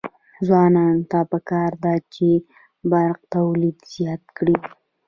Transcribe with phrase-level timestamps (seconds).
[0.45, 2.27] ځوانانو ته پکار ده چې،
[2.91, 4.57] برق تولید زیات کړي.